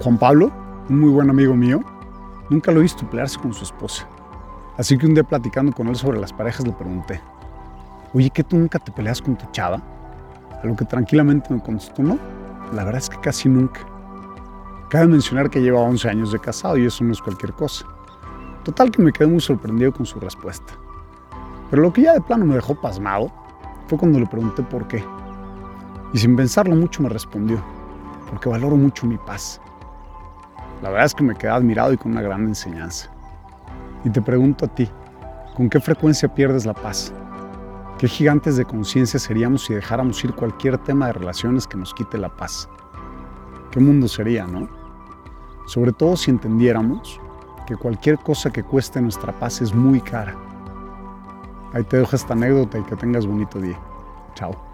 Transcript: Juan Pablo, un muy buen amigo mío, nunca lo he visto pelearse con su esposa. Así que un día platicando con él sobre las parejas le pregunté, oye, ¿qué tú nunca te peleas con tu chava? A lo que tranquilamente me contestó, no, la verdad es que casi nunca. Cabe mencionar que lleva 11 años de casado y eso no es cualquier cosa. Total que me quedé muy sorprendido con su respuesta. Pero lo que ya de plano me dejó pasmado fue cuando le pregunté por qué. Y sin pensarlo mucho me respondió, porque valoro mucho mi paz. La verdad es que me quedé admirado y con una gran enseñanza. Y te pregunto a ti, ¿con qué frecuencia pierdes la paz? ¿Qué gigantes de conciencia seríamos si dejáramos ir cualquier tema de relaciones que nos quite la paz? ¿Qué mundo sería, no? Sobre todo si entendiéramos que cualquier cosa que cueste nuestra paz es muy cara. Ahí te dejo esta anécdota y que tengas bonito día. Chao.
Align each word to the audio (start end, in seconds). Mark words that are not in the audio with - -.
Juan 0.00 0.18
Pablo, 0.18 0.50
un 0.88 1.00
muy 1.00 1.10
buen 1.10 1.30
amigo 1.30 1.54
mío, 1.54 1.80
nunca 2.50 2.72
lo 2.72 2.80
he 2.80 2.82
visto 2.82 3.08
pelearse 3.08 3.38
con 3.38 3.54
su 3.54 3.64
esposa. 3.64 4.06
Así 4.76 4.98
que 4.98 5.06
un 5.06 5.14
día 5.14 5.22
platicando 5.22 5.72
con 5.72 5.86
él 5.86 5.96
sobre 5.96 6.20
las 6.20 6.32
parejas 6.32 6.66
le 6.66 6.72
pregunté, 6.72 7.20
oye, 8.12 8.28
¿qué 8.30 8.42
tú 8.42 8.56
nunca 8.56 8.78
te 8.80 8.90
peleas 8.90 9.22
con 9.22 9.36
tu 9.36 9.46
chava? 9.52 9.80
A 10.62 10.66
lo 10.66 10.74
que 10.74 10.84
tranquilamente 10.84 11.54
me 11.54 11.62
contestó, 11.62 12.02
no, 12.02 12.18
la 12.72 12.84
verdad 12.84 13.00
es 13.02 13.08
que 13.08 13.20
casi 13.20 13.48
nunca. 13.48 13.80
Cabe 14.90 15.06
mencionar 15.06 15.48
que 15.48 15.62
lleva 15.62 15.80
11 15.80 16.08
años 16.08 16.32
de 16.32 16.40
casado 16.40 16.76
y 16.76 16.86
eso 16.86 17.04
no 17.04 17.12
es 17.12 17.22
cualquier 17.22 17.52
cosa. 17.52 17.86
Total 18.64 18.90
que 18.90 19.00
me 19.00 19.12
quedé 19.12 19.28
muy 19.28 19.40
sorprendido 19.40 19.92
con 19.92 20.06
su 20.06 20.18
respuesta. 20.18 20.72
Pero 21.70 21.82
lo 21.82 21.92
que 21.92 22.02
ya 22.02 22.14
de 22.14 22.20
plano 22.20 22.44
me 22.44 22.56
dejó 22.56 22.74
pasmado 22.74 23.30
fue 23.86 23.98
cuando 23.98 24.18
le 24.18 24.26
pregunté 24.26 24.62
por 24.64 24.88
qué. 24.88 25.04
Y 26.12 26.18
sin 26.18 26.34
pensarlo 26.34 26.74
mucho 26.74 27.02
me 27.02 27.08
respondió, 27.08 27.62
porque 28.28 28.48
valoro 28.48 28.76
mucho 28.76 29.06
mi 29.06 29.18
paz. 29.18 29.60
La 30.82 30.90
verdad 30.90 31.06
es 31.06 31.14
que 31.14 31.24
me 31.24 31.34
quedé 31.34 31.50
admirado 31.50 31.92
y 31.92 31.96
con 31.96 32.12
una 32.12 32.22
gran 32.22 32.42
enseñanza. 32.46 33.10
Y 34.04 34.10
te 34.10 34.20
pregunto 34.20 34.66
a 34.66 34.68
ti, 34.68 34.88
¿con 35.56 35.70
qué 35.70 35.80
frecuencia 35.80 36.32
pierdes 36.32 36.66
la 36.66 36.74
paz? 36.74 37.12
¿Qué 37.98 38.08
gigantes 38.08 38.56
de 38.56 38.64
conciencia 38.64 39.18
seríamos 39.18 39.64
si 39.64 39.74
dejáramos 39.74 40.22
ir 40.24 40.34
cualquier 40.34 40.78
tema 40.78 41.06
de 41.06 41.14
relaciones 41.14 41.66
que 41.66 41.76
nos 41.76 41.94
quite 41.94 42.18
la 42.18 42.28
paz? 42.28 42.68
¿Qué 43.70 43.80
mundo 43.80 44.08
sería, 44.08 44.46
no? 44.46 44.68
Sobre 45.66 45.92
todo 45.92 46.16
si 46.16 46.30
entendiéramos 46.30 47.20
que 47.66 47.76
cualquier 47.76 48.18
cosa 48.18 48.50
que 48.50 48.62
cueste 48.62 49.00
nuestra 49.00 49.32
paz 49.32 49.62
es 49.62 49.74
muy 49.74 50.00
cara. 50.00 50.34
Ahí 51.72 51.82
te 51.84 51.96
dejo 51.96 52.14
esta 52.14 52.34
anécdota 52.34 52.78
y 52.78 52.82
que 52.82 52.96
tengas 52.96 53.26
bonito 53.26 53.58
día. 53.60 53.78
Chao. 54.34 54.73